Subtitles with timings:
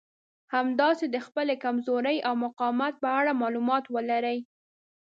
[0.53, 4.37] همداسې د خپلې کمزورۍ او مقاومت په اړه مالومات ولرئ.